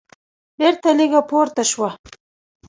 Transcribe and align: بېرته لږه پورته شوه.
بېرته 0.59 0.89
لږه 0.97 1.21
پورته 1.29 1.63
شوه. 1.71 1.89